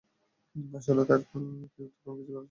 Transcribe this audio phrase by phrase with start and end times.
[0.73, 2.39] আসলে, তার তখন কিছুই করার ছিল না।